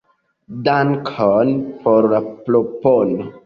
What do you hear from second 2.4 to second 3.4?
propono.